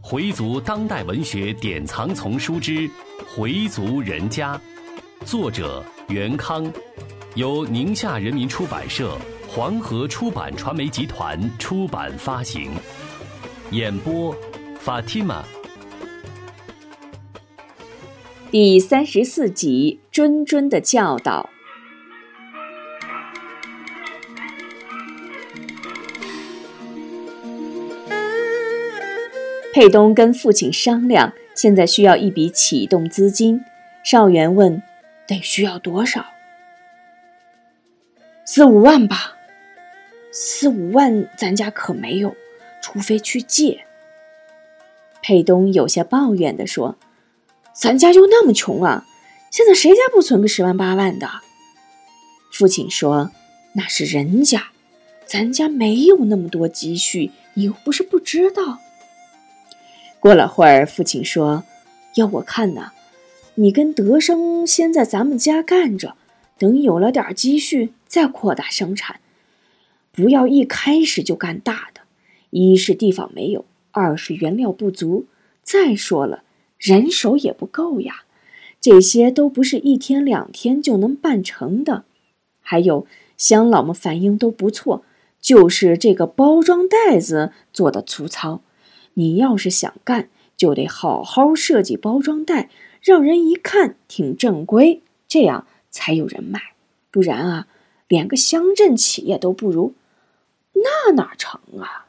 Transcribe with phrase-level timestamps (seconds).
[0.00, 2.72] 回族当代文学典藏丛书之
[3.34, 4.54] 《回族人家》，
[5.24, 6.72] 作者袁康，
[7.34, 9.18] 由宁夏人民出版社、
[9.48, 12.70] 黄河出版传媒集团出版发行。
[13.72, 14.32] 演播
[14.84, 15.42] ：Fatima。
[18.52, 21.50] 第三十四集：谆谆的教导。
[29.76, 33.62] 佩东跟父亲商量，现在需要一笔启动资金。
[34.02, 34.82] 少元问
[35.28, 36.24] ：“得需要多少？”
[38.46, 39.36] 四五万吧。
[40.32, 42.34] 四五万，咱家可没有，
[42.80, 43.84] 除非去借。
[45.20, 46.96] 佩东有些抱怨地说
[47.78, 49.04] ：“咱家就那么穷啊，
[49.50, 51.28] 现在谁家不存个十万八万的？”
[52.50, 53.30] 父亲说
[53.76, 54.68] ：“那是人家，
[55.26, 58.78] 咱家没有那么多积蓄，你又不是不知道。”
[60.26, 61.62] 过了会儿，父亲说
[62.18, 62.90] ：“要我看呢，
[63.54, 66.16] 你跟德生先在咱们家干着，
[66.58, 69.20] 等有了点积蓄再扩大生产。
[70.10, 72.00] 不要一开始就干大的，
[72.50, 75.26] 一是地方没有，二是原料不足，
[75.62, 76.42] 再说了，
[76.76, 78.24] 人手也不够呀。
[78.80, 82.02] 这些都不是一天两天就能办成的。
[82.60, 85.04] 还有乡老们反应都不错，
[85.40, 88.62] 就是这个包装袋子做的粗糙。”
[89.18, 92.70] 你要是想干，就得好好设计包装袋，
[93.02, 96.60] 让人一看挺正规，这样才有人买。
[97.10, 97.66] 不然啊，
[98.08, 99.94] 连个乡镇企业都不如，
[100.74, 102.06] 那哪成啊？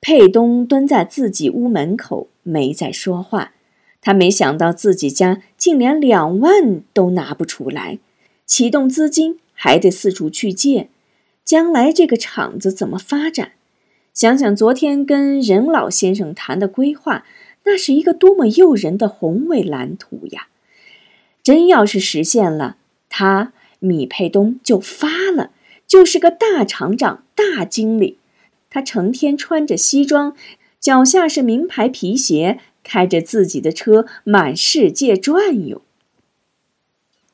[0.00, 3.52] 佩东蹲在自己屋门口，没再说话。
[4.00, 8.00] 他没想到自己家竟连两万都拿不出来，
[8.44, 10.88] 启动资金还得四处去借，
[11.44, 13.52] 将来这个厂子怎么发展？
[14.14, 17.24] 想想昨天跟任老先生谈的规划，
[17.64, 20.48] 那是一个多么诱人的宏伟蓝图呀！
[21.42, 22.76] 真要是实现了，
[23.08, 25.50] 他米佩东就发了，
[25.86, 28.18] 就是个大厂长、大经理。
[28.68, 30.36] 他成天穿着西装，
[30.78, 35.82] 脚下是名牌皮鞋，开着自己的车满世界转悠。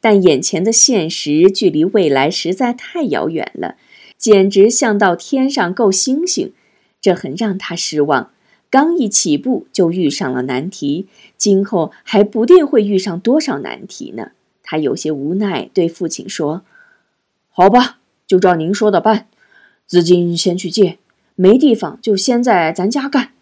[0.00, 3.76] 但眼前的现实距离未来实在太遥远了，
[4.16, 6.52] 简直像到天上够星星。
[7.00, 8.32] 这很让他失望，
[8.70, 14.32] 刚一起步就遇上了难题，今后还不定会遇上多少难题呢。
[14.62, 16.62] 他有些无奈，对父亲说
[17.48, 19.26] ：“好吧，就照您说的办，
[19.86, 20.98] 资金先去借，
[21.36, 23.32] 没地方就先在咱家干，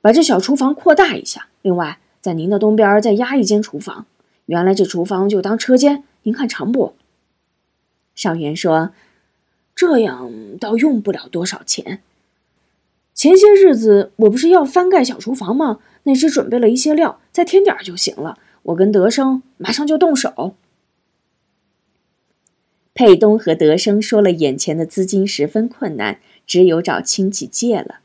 [0.00, 1.48] 把这小厨房扩大一下。
[1.62, 4.06] 另外，在您的东边再压一间厨房，
[4.44, 6.94] 原来这厨房就当车间，您看成不？”
[8.14, 8.92] 少元说
[9.74, 10.30] ：“这样
[10.60, 12.02] 倒用不了多少钱。”
[13.16, 15.78] 前些日子我不是要翻盖小厨房吗？
[16.02, 18.38] 那只准备了一些料，再添点就行了。
[18.64, 20.54] 我跟德生马上就动手。
[22.92, 28.00] 佩东和德生说了，眼前的资金十分困难，只有找亲戚借了。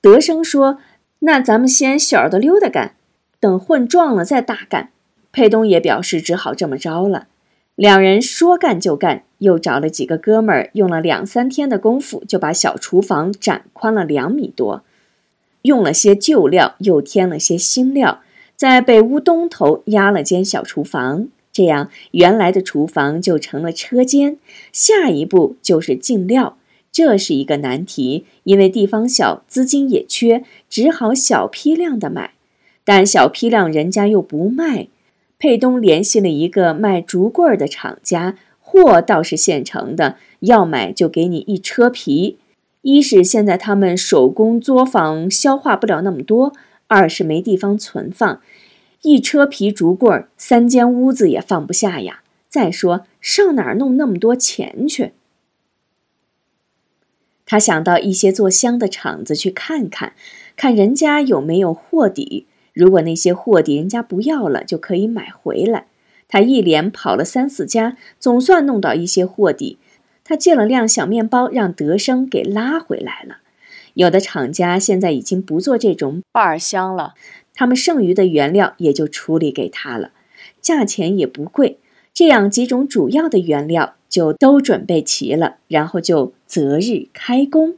[0.00, 0.78] 德生说
[1.20, 2.96] ：“那咱们先小的溜达干，
[3.38, 4.90] 等混壮了再大干。”
[5.30, 7.28] 佩东也表示只好这么着了。
[7.74, 14.82] 两人说干就干，又找了几个哥们儿，用了两三天的功夫，就把小厨房展宽了两米多。
[15.62, 18.20] 用了些旧料，又添了些新料，
[18.56, 24.36] 在北屋东头压了间小厨房，这样原来的厨房就成了车间。
[24.72, 26.58] 下一步就是进料，
[26.92, 32.32] 这是一个难题，因为地方小，资金也缺，只好小批量的买，
[32.84, 34.88] 但小批量人家又不卖。
[35.42, 42.38] 佩东联系了一个卖竹棍的厂家，货倒是现成的，要买就给你一车皮。
[42.82, 46.52] 一是现在他们手工作坊消化不了那么多，
[46.86, 48.40] 二是没地方存放，
[49.02, 52.22] 一车皮竹棍三间屋子也放不下呀。
[52.48, 55.10] 再说上哪儿弄那么多钱去？
[57.44, 60.12] 他想到一些做香的厂子去看看，
[60.54, 62.46] 看人家有没有货底。
[62.72, 65.86] 如果那些货底人家不要了，就可以买回来。
[66.28, 69.78] 他一连跑了三四家，总算弄到一些货底。
[70.24, 73.38] 他借了辆小面包，让德生给拉回来了。
[73.94, 77.12] 有的厂家现在已经不做这种瓣香了，
[77.52, 80.12] 他们剩余的原料也就处理给他了，
[80.62, 81.78] 价钱也不贵。
[82.14, 87.74] 这样几种主要的原料就都准备齐了，然后就择日开工。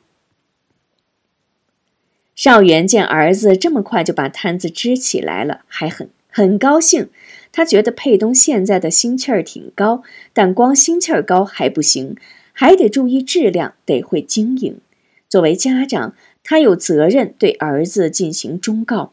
[2.35, 7.09] 少元见儿子这么快就把摊子支起来了，还很很高兴。
[7.53, 10.03] 他觉得佩东现在的心气儿挺高，
[10.33, 12.17] 但光心气儿高还不行，
[12.53, 14.81] 还得注意质量，得会经营。
[15.29, 19.13] 作为家长，他有责任对儿子进行忠告：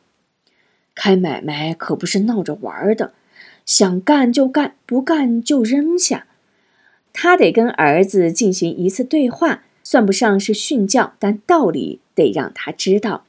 [0.95, 3.13] 开买卖可不是闹着玩的，
[3.63, 6.25] 想干就干，不干就扔下。
[7.13, 13.25] 他得跟儿子进行一次对话，算不上是训教，但道理得让他知道。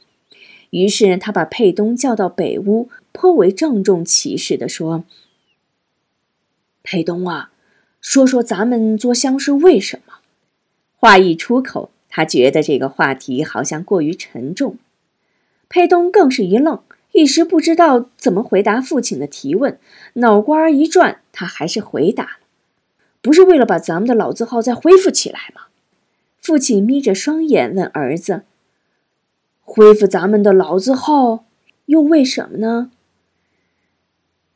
[0.71, 5.05] 于是他把佩东叫到北屋，颇为郑重其事地说
[6.83, 7.51] ：“佩东啊，
[8.01, 10.15] 说说咱们做香是为什么？”
[10.97, 14.79] 话一出口，他觉得这个话题好像过于沉重。
[15.69, 16.81] 佩东更是一愣，
[17.13, 19.79] 一时不知道怎么回答父亲的提问，
[20.15, 22.31] 脑瓜一转，他还是回答了。
[23.21, 25.63] 不是为了把咱们的老字号再恢复起来吗？
[26.43, 28.43] 父亲眯着双眼问儿子
[29.63, 31.47] ：“恢复咱们的老字号，
[31.87, 32.91] 又为什么呢？”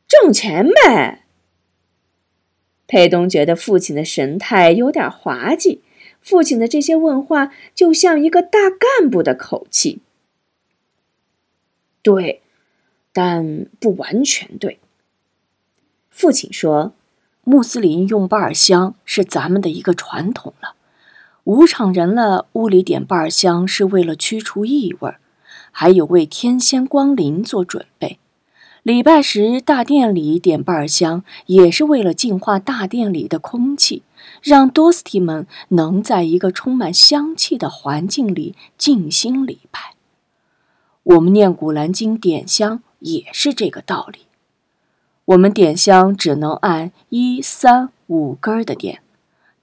[0.07, 1.25] 挣钱呗。
[2.87, 5.81] 佩东觉得父亲的神态有点滑稽，
[6.21, 10.01] 父亲的这些问话就像一个大干部的口气。
[12.03, 12.43] 对，
[13.13, 14.79] 但不完全对。
[16.11, 16.93] 父亲说。
[17.49, 20.75] 穆斯林用巴尔香是咱们的一个传统了，
[21.47, 25.15] 无场人了，屋里点半香是为了驱除异味，
[25.71, 28.19] 还有为天仙光临做准备。
[28.83, 34.03] 礼拜时大殿里点半香也是为了净化大殿里的空气，
[34.43, 39.95] 让多斯蒂们能在一个充满香气的环境里静心礼拜。
[41.05, 44.23] 我们念古兰经点香也是这个道理。
[45.27, 49.01] 我们点香只能按一三五根的点，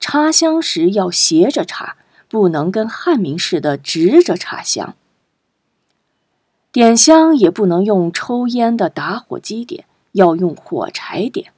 [0.06, 1.96] 插香时要斜着插，
[2.28, 4.98] 不能跟汉民似的直着插香。
[6.74, 11.54] 点香也不能用抽烟的打火机点，要用火柴点。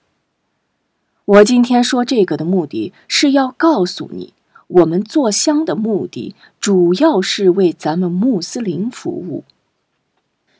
[1.25, 4.35] 我今天说这个的目的是要告诉你，
[4.67, 9.43] 我们做香的目的主要是为咱们穆斯林服务，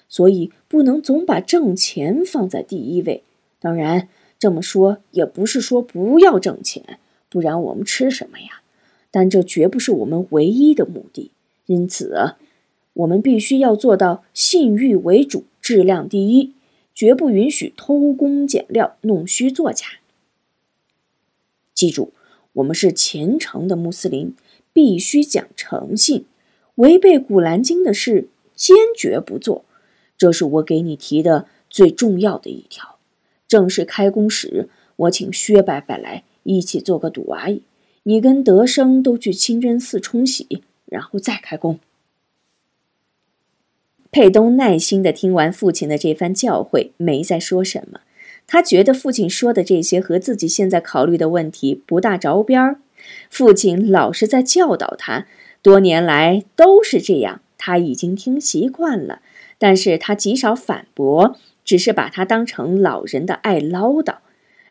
[0.09, 3.23] 所以不能总把挣钱放在第一位。
[3.59, 4.09] 当然，
[4.39, 6.97] 这么说也不是说不要挣钱，
[7.29, 8.61] 不然我们吃什么呀？
[9.11, 11.31] 但这绝不是我们唯一的目的。
[11.67, 12.35] 因此，
[12.93, 16.53] 我们必须要做到信誉为主，质量第一，
[16.93, 19.85] 绝不允许偷工减料、弄虚作假。
[21.73, 22.13] 记住，
[22.53, 24.35] 我们是虔诚的穆斯林，
[24.71, 26.25] 必须讲诚信，
[26.75, 29.65] 违背古兰经的事坚决不做。
[30.17, 32.97] 这是我给你提的最重要的一条。
[33.47, 37.61] 正式开工时，我请薛伯伯来一起做个赌阿姨，
[38.03, 41.79] 你跟德生都去清真寺冲洗，然后再开工。
[44.11, 47.99] 佩东耐心的听完父亲的这番教诲，没再说什么。
[48.47, 52.79] 他觉得父亲说的这些和自己现在考虑的问题不大着边儿。
[53.29, 55.27] 父亲老是在教导他，
[55.61, 59.21] 多年来都是这样，他已经听习惯了。
[59.57, 61.37] 但是他极少反驳。
[61.65, 64.17] 只是把他当成老人的爱唠叨，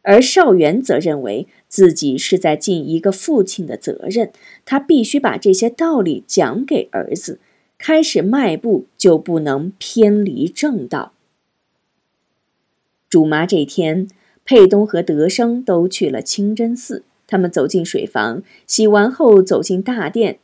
[0.05, 4.31] 而少元则认为自己是在尽一个父亲的责任，
[4.65, 7.41] 他必须把这些道理讲给儿子，
[7.79, 11.13] 开始迈步就不能偏离正道。
[13.09, 14.09] 主妈这天，
[14.45, 20.39] 佩东和德生都去了清真寺，他们走进水房，洗完后走进大殿，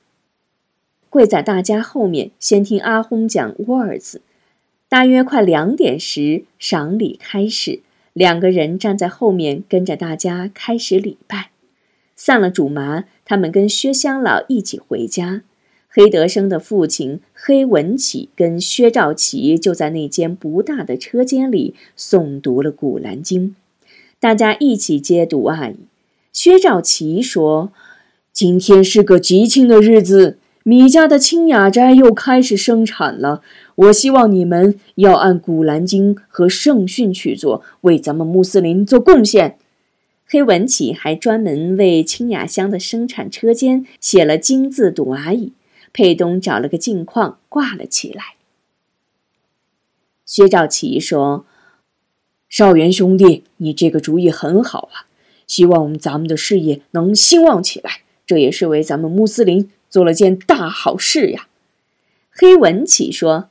[1.10, 4.22] 跪在大家后面，先听阿訇讲沃尔兹。
[4.88, 7.80] 大约快两点时，赏礼开始，
[8.12, 11.50] 两个人站在后面跟着大家开始礼拜。
[12.16, 15.42] 散了主麻，他们跟薛香老一起回家。
[15.88, 23.56] 黑德生的父亲黑文启跟薛兆奇就在那间不大的车间里诵读了《古兰经》，
[24.20, 25.72] 大家一起接读啊。
[26.32, 27.72] 薛兆奇说
[28.32, 30.38] ：“今天是个吉庆的日子。”
[30.70, 33.42] 米家的清雅斋又开始生产了。
[33.74, 39.58] 我希望你们要按《古兰经》和圣训去做，为咱们穆斯林做贡献。
[40.24, 45.50] 黑文启还专门为清雅乡的生产车间写了金字堵阿语。
[45.92, 48.36] 佩东找了个镜框挂了起来。
[50.24, 51.46] 薛兆奇说
[52.48, 55.10] ：“少元兄弟，你这个主意很好啊！
[55.48, 61.48] 希望咱们的事业能兴旺起来，这也是为咱们穆斯林。”做了件大好事呀，
[62.30, 63.48] 黑文启说：“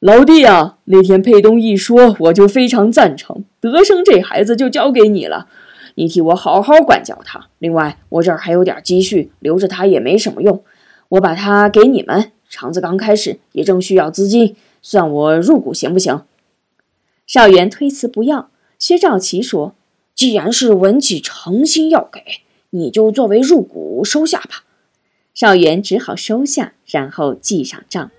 [0.00, 3.44] 老弟啊，那天佩东一说，我就非常赞成。
[3.60, 5.48] 德生这孩子就交给你了，
[5.96, 7.48] 你替我好好管教他。
[7.58, 10.64] 另外，我这儿还有点积蓄，留着他也没什么用，
[11.10, 12.32] 我把他给你们。
[12.48, 16.24] 厂子刚开始，也正需要资金，算我入股行不行？”
[17.26, 18.50] 少元推辞不要。
[18.78, 19.74] 薛兆奇说
[20.14, 22.22] ：“既然是文启诚心要给，
[22.70, 24.64] 你就作为入股收下吧。”
[25.36, 28.10] 邵元只好收下，然后记上账。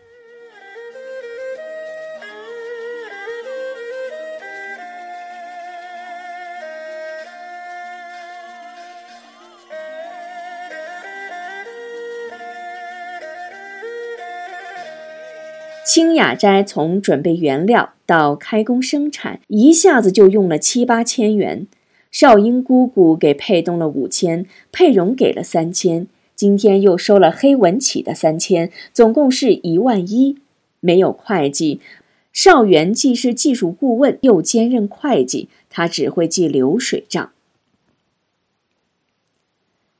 [15.83, 21.65] 清雅斋从准备原料到开工生产，一下子就用了七八千元。
[22.11, 26.07] 少英姑姑给佩东了五千，佩蓉给了三千，
[26.37, 30.37] 今天又收了黑文启的三千，总共是一万一。
[30.79, 31.81] 没有会计，
[32.31, 37.31] 邵元既是技术顾问，又兼任会计，他只会记流水账。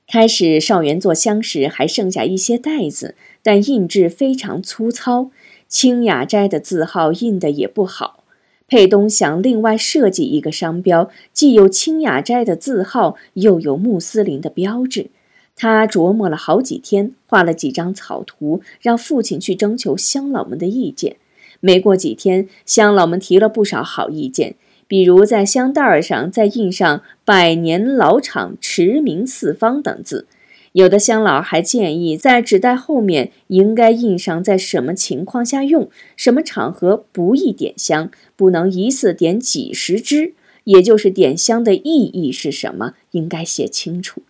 [0.08, 5.32] 开始，邵元做香时还剩下一些袋子，但印制非常粗糙。
[5.67, 8.24] 清雅斋的字号印的也不好，
[8.67, 15.10] 佩东想另外设计一个商标，既有清雅斋的字号，又有穆斯林的标志。
[15.59, 21.17] 他琢磨了好几天，画了几张草图，让父亲去征求乡老们的意见。
[21.59, 24.53] 没过几天，乡老们提了不少好意见，
[24.87, 30.27] 比如在香袋上再印上“百年老厂，驰名四方”等字。
[30.73, 40.35] 有的乡老还建议，在纸袋后面应该印上在什么情况下用，什么场合不宜点香，不能一次点几十支，
[40.65, 44.21] 也就是点香的意义是什么，应该写清楚。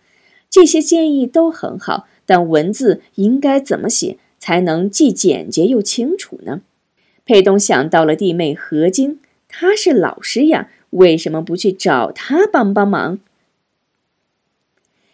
[0.50, 6.62] 这些建议都很好，但文字应该怎么写才能既简洁又清楚呢？
[7.24, 13.18] 佩东想到了弟妹何晶，她是老师呀，为什么不去找她帮帮忙？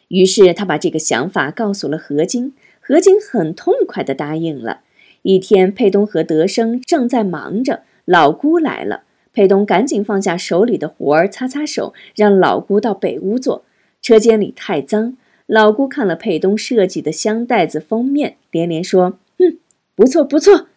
[0.09, 4.83] 于是他把这个想法告诉了何晶，何晶很痛快地答应了。
[5.23, 9.03] 一天，佩东和德生正在忙着，老姑来了。
[9.33, 13.64] 佩东赶紧放下手里的活儿，擦擦手，让老姑到北屋坐。
[14.00, 19.59] 车间里太脏，老姑看了佩东设计的香袋子封面，连连说：“嗯，
[19.95, 20.69] 不错不错。”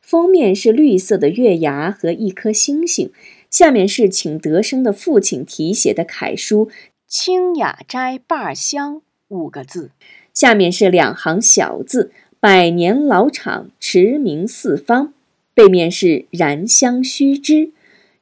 [0.00, 3.10] 封面是绿色的月牙和一颗星星，
[3.50, 6.70] 下面是请德生的父亲题写的楷书。
[7.08, 9.90] 清雅斋坝香五个字，
[10.32, 15.14] 下面是两行小字：“百年老厂，驰名四方。”
[15.54, 17.70] 背面是燃香须知。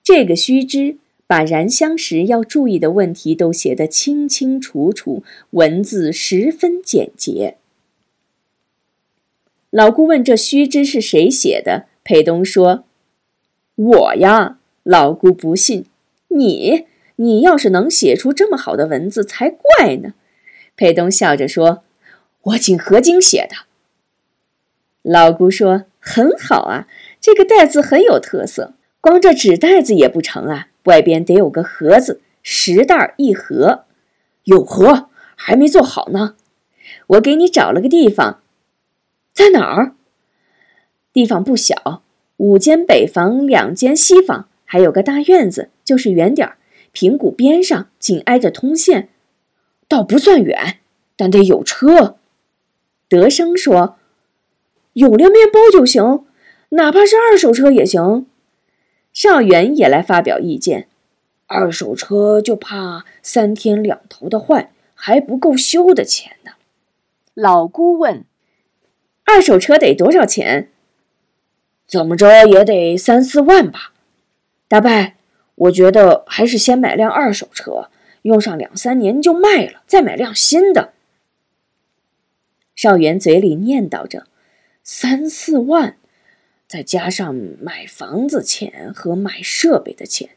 [0.04, 0.98] 这个须知
[1.32, 7.56] 把燃香时要注意的问题都写得清清楚楚，文字十分简洁。
[9.70, 12.84] 老姑问：“这须知是谁写的？”裴东说
[13.76, 15.86] ：“我呀。”老姑不信
[16.28, 16.84] ：“你。”
[17.16, 20.12] 你要是能写出这么好的文字才怪呢，
[20.76, 21.82] 佩东笑着说
[22.42, 23.56] ：“我请何晶写的。”
[25.00, 26.86] 老姑说：“很好啊，
[27.18, 28.74] 这个袋子很有特色。
[29.00, 33.84] 光这纸袋子也不成啊，外边得有个盒子，十袋一盒。
[34.44, 36.34] 有盒还没做好呢，
[37.06, 38.40] 我给你找了个地方，
[39.32, 39.94] 在哪儿？
[41.12, 42.02] 地方不小，
[42.38, 46.56] 五间北房，两间西房，还有个大院子，就是远点儿。”
[46.94, 49.08] 平谷边上，紧挨着通县，
[49.88, 50.80] 倒不算远，
[51.16, 52.16] 但得有车。
[53.08, 53.96] 德生说
[54.92, 56.26] ：“有辆面包就行，
[56.70, 58.26] 哪怕是二手车也行。”
[59.12, 60.88] 邵元也来发表意见
[61.46, 66.52] ：“二手车就怕三天两头的坏，还不够修的钱呢。”
[67.34, 68.24] 老姑问
[69.24, 70.70] ：“二手车得多少钱？
[71.86, 73.92] 怎么着也得三四万吧？”
[74.68, 75.12] 大伯。
[75.54, 77.90] 我觉得还是先买辆二手车，
[78.22, 80.94] 用上两三年就卖了，再买辆新的。
[82.74, 84.26] 少元嘴里念叨着
[84.82, 85.98] ：“三四万，
[86.72, 90.30] 再加上买房子钱和买设备的钱，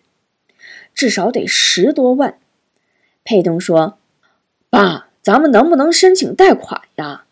[0.93, 2.39] 至少得十多万。”
[3.23, 3.99] 佩东说
[4.69, 7.23] ：“爸，咱们能不能申请贷款呀？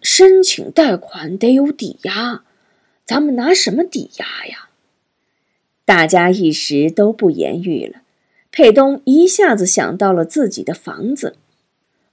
[0.00, 2.44] 申请贷款得有抵押，
[3.04, 4.70] 咱们拿什么抵押呀？”
[5.84, 8.00] 大家一时都不言语了。
[8.50, 11.36] 佩东一下子想到了自己的房子，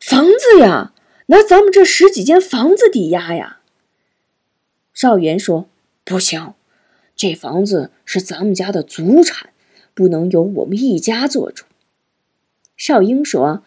[0.01, 0.91] 房子呀，
[1.27, 3.59] 拿咱们这十几间房子抵押呀。
[4.93, 5.67] 少元说
[6.03, 6.53] ：“不行，
[7.15, 9.51] 这房子是咱们家的祖产，
[9.93, 11.65] 不能由我们一家做主。”
[12.75, 13.63] 少英说：“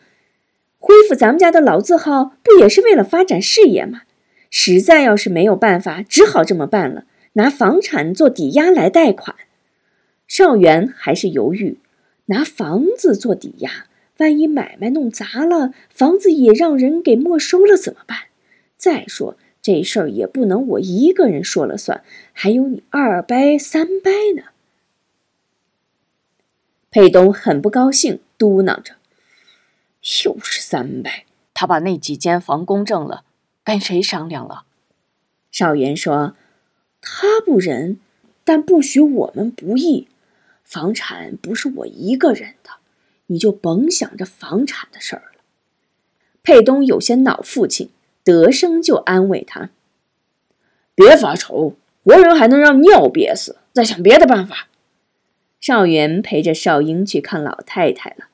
[0.79, 4.03] 恢复咱们家的老字号，不也是为了发展事业吗？
[4.51, 9.37] 实在要是没有办法，只好这么办了，拿房产做抵押来贷款。”
[10.27, 11.79] 少元还是犹豫，
[12.27, 13.87] 拿房子做抵押，
[14.19, 18.19] 万一买卖弄砸了，房子也让人给没收了怎么办？
[18.77, 22.05] 再说这事儿也不能我一个人说了算，
[22.35, 24.43] 还有你二伯、三伯呢。
[26.91, 28.97] 佩东很不高兴，嘟囔着
[30.27, 31.11] ：“又是三伯，
[31.55, 33.25] 他把那几间房公证了，
[33.65, 34.65] 跟谁商量了？
[35.51, 36.37] 少元说
[37.01, 37.99] ：“他不仁，
[38.45, 40.09] 但不许我们不义。
[40.63, 42.73] 房产不是我一个人的，
[43.29, 45.41] 你就甭想着房产的事儿了。”
[46.45, 47.89] 佩东有些恼父亲，
[48.25, 49.71] 德生就安慰他
[50.97, 54.69] ：“别发愁，活人还能让尿憋死，再想别的办法。”
[55.61, 58.27] 少元陪着少英去看老太太了，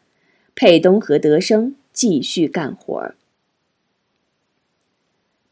[0.55, 3.15] 佩东和德生继续干活。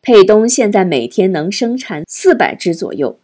[0.01, 3.19] 佩东现在每天能生产四百只左右，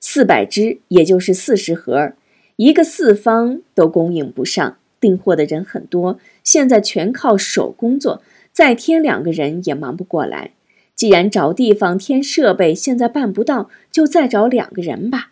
[0.00, 2.12] 四百只也就是四十盒，
[2.56, 4.76] 一个四方都供应不上。
[5.00, 8.22] 订货的人很多，现在全靠手工作，
[8.52, 10.52] 再添两个人也忙不过来。
[10.98, 15.30] 既然找地方添设备现在办不到，就再找两个人吧。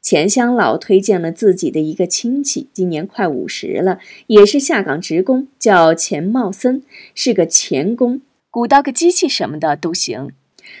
[0.00, 3.98] 钱乡老推荐了自己的一个亲戚，今年快五十了，
[4.28, 6.84] 也是下岗职工，叫钱茂森，
[7.16, 10.30] 是个钳工，鼓捣个机器什么的都行。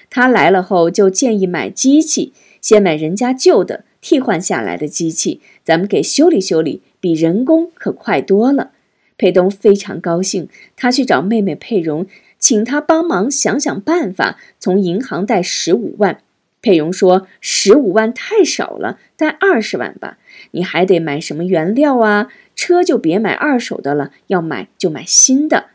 [0.08, 8.70] 他来了后就建议买机器，先买人家旧的替换下来的机器，咱们给修理修理，比人工可快多了。
[9.16, 12.06] 佩东非常高兴，他去找妹妹佩蓉，
[12.38, 16.20] 请他帮忙想想办法，从银行贷十五万。
[16.60, 20.18] 佩蓉说：“十五万太少了，贷二十万吧。
[20.50, 22.28] 你还得买什么原料啊？
[22.56, 25.66] 车就别买二手的了，要买就买新的。”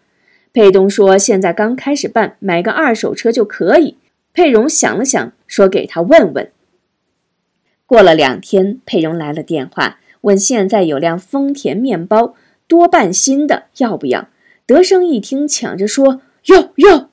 [0.52, 3.96] 佩东说：“现在刚开始办，买个二手车就可以。”
[4.34, 6.52] 佩蓉想了想，说：“给他问问。”
[7.88, 12.36] 过了两天，佩蓉来了电话，问现在有辆丰田面包，
[12.68, 14.28] 多半新的，要不要？
[14.66, 17.10] 德生一听，抢着说：“要要！”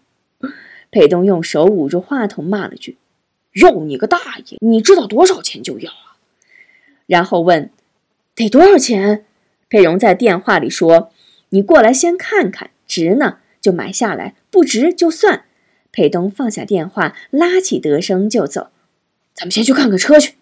[0.90, 2.98] 佩东用手捂住话筒，骂了句
[3.60, 4.58] ：“要你个大爷！
[4.60, 6.18] 你知道多少钱就要啊！”
[7.06, 7.70] 然后问
[8.34, 9.24] ：“得多少钱？”
[9.70, 11.12] 佩蓉在电话里说
[11.50, 15.44] ：“你过来先看看，值呢就买下来，不值就算。”
[15.92, 18.70] 佩东放下电话，拉起德生就走。
[19.34, 20.34] 咱们先去看看车去。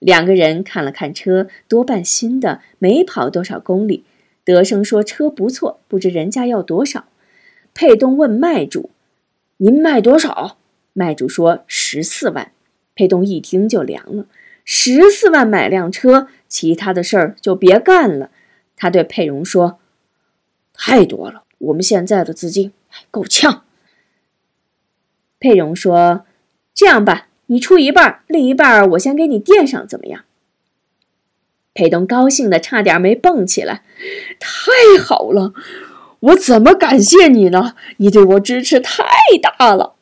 [0.00, 4.04] 两个人看了看车，多半新的，没跑多少公里。
[4.44, 7.06] 德生说车不错，不知人家要多少。
[7.78, 8.90] 佩东问卖主
[9.58, 10.58] ：“您卖多少？”
[10.94, 12.50] 卖主说：“十四万。”
[12.96, 14.26] 佩东一听就凉了，
[14.64, 18.32] 十四万买辆车，其他的事儿就别干了。
[18.74, 19.78] 他对佩蓉说
[20.74, 22.72] ：“太多了，我们现在的资金
[23.12, 23.62] 够呛。”
[25.38, 26.24] 佩蓉说
[26.74, 30.24] ：“这样吧，你出一半，另一半我先给你垫上，怎么样？”
[31.74, 33.84] 佩东高兴的差点没蹦起来
[34.40, 35.52] ：“太好了，
[36.20, 37.74] 我怎么感谢你呢？
[37.98, 39.04] 你对我支持太
[39.40, 39.94] 大了。”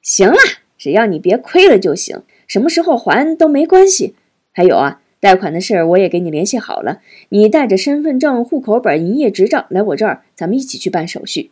[0.00, 0.36] 行了，
[0.78, 4.14] 只要你别亏了就行，什么时候还都没关系。
[4.52, 11.50] 还有啊，贷款的事儿我也给你联系好了，你带着身份证、户口本、营业执照来我这儿，咱们一起去办手续。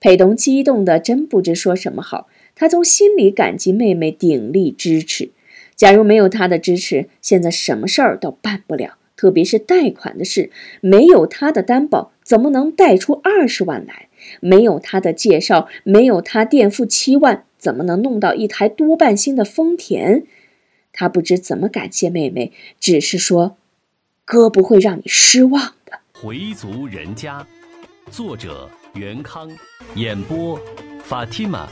[0.00, 5.30] 佩东激动的真不知说什么好，他从心里感激妹妹鼎力支持。
[5.74, 10.50] 假如没有她的支持，现在什么事儿都办不了，特别是贷款的事，
[10.80, 14.08] 没有他的担保，怎么能贷出二十万来？
[14.40, 20.24] 没有他的介绍，没有他垫付七万，怎么能弄到一台多半新的丰田？
[20.92, 23.56] 他不知怎么感谢妹妹，只是说
[24.24, 27.46] ：“哥不会让你失望的。”回族人家，
[28.10, 28.70] 作者。
[28.94, 29.48] 袁康，
[29.94, 30.58] 演播，
[31.04, 31.68] 法蒂玛。